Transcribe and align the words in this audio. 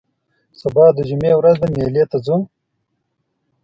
سبا 0.61 0.85
د 0.97 0.99
جمعې 1.09 1.33
ورځ 1.37 1.55
ده 1.61 1.67
مېلې 1.75 2.03
ته 2.11 2.17
ځو 2.25 2.37